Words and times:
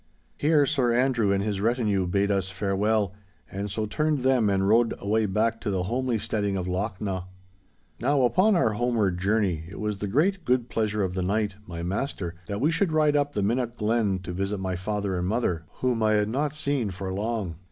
Here 0.35 0.65
Sir 0.65 0.91
Andrew 0.95 1.31
and 1.31 1.43
his 1.43 1.61
retinue 1.61 2.07
bade 2.07 2.31
us 2.31 2.49
farewell, 2.49 3.13
and 3.51 3.69
so 3.69 3.85
turned 3.85 4.21
them 4.21 4.49
and 4.49 4.67
rode 4.67 4.95
away 4.97 5.27
back 5.27 5.61
to 5.61 5.69
the 5.69 5.83
homely 5.83 6.17
steading 6.17 6.57
of 6.57 6.65
Lochnaw. 6.67 7.25
Now, 7.99 8.23
upon 8.23 8.55
our 8.55 8.71
homeward 8.73 9.19
journey 9.19 9.65
it 9.69 9.79
was 9.79 9.99
the 9.99 10.07
great 10.07 10.43
good 10.43 10.69
pleasure 10.69 11.03
of 11.03 11.13
the 11.13 11.21
knight, 11.21 11.53
my 11.67 11.83
master, 11.83 12.33
that 12.47 12.59
we 12.59 12.71
should 12.71 12.91
ride 12.91 13.15
up 13.15 13.33
the 13.33 13.43
Minnoch 13.43 13.77
Glen 13.77 14.17
to 14.23 14.33
visit 14.33 14.57
my 14.57 14.75
father 14.75 15.13
and 15.15 15.27
mother, 15.27 15.65
whom 15.81 16.01
I 16.01 16.13
had 16.13 16.29
not 16.29 16.53
seen 16.55 16.89
for 16.89 17.13
long. 17.13 17.57